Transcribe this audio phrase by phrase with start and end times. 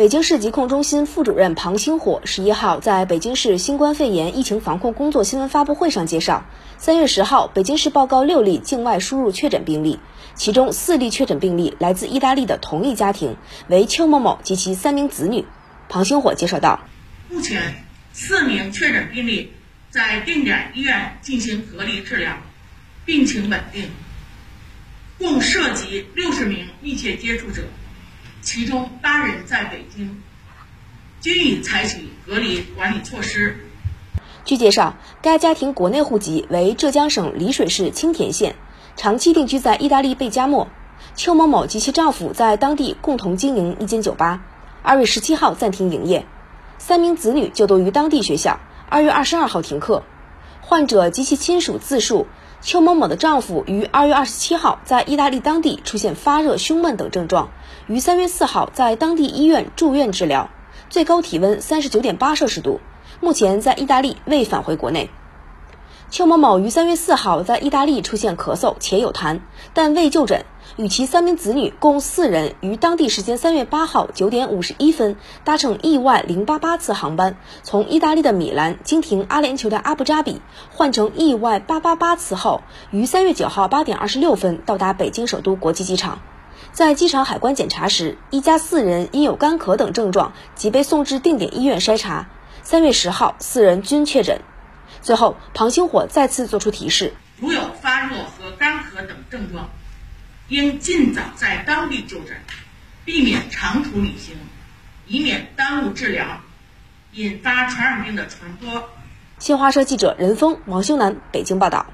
[0.00, 6.46] 北京市疾控中心副主任庞星火十一号在北京市新冠肺炎疫情防控工作新闻发布会上介绍，
[6.78, 10.00] 三月十号，北京市报告六例境外输入确诊病例，
[10.34, 13.36] 其中四例确诊病例来自意大利的同一家庭，
[13.68, 15.44] 为邱某某及其三名子女。
[15.90, 16.80] 庞星火介绍道：
[17.28, 19.52] 目前，四名确诊病例
[19.90, 22.38] 在定点医院进行隔离治疗，
[23.04, 23.90] 病情稳定，
[25.18, 27.64] 共涉及六十名密切接触者。
[28.42, 30.22] 其中八人在北京，
[31.20, 33.66] 均已采取隔离管理措施。
[34.44, 38.56] 据介绍，该家庭国内户籍为浙江省丽水市青田县，
[38.96, 40.68] 长期定居在意大利贝加莫。
[41.14, 44.42] 邱某某及其丈夫在当地共同经营一间酒吧，
[44.82, 46.24] 二月十七号暂停营业。
[46.78, 50.02] 三名子女就读于当地学校，二月二十二号停课。
[50.62, 52.26] 患者及其亲属自述，
[52.62, 57.48] 邱某某的丈夫于二月二十七号在意大利当地出现发热、胸闷等症状。
[57.86, 60.50] 于三月四号在当地医院住院治疗，
[60.90, 62.80] 最高体温三十九点八摄氏度，
[63.20, 65.08] 目前在意大利未返回国内。
[66.10, 69.40] 邱某某于三月四号在意大利出现咳嗽且有痰，
[69.72, 70.44] 但未就诊，
[70.76, 80.40] 与其三名子女共四人于当地时间三月八号九点五十一分搭乘意外零八八次航班，从意大利的米兰经停阿联酋的阿布扎比
[80.70, 86.20] 换乘意外八八八次后，于三月九号八点二十六分到达北京首都国际机场。
[86.72, 92.28] 在机场海关检查时，一家四人因有干咳等症状，即被送至定点医院筛查。
[92.62, 94.40] 三月十号，四人均确诊。
[95.02, 99.68] 最后，庞星火再次作出提示：如有发热和干咳等症状，
[100.50, 102.36] 应尽早在当地就诊，
[103.04, 104.34] 避免长途旅行，
[105.06, 106.40] 以免耽误治疗，
[107.12, 108.90] 引发传染病的传播。
[109.38, 111.86] 新华社记者任峰、王修南北京报道。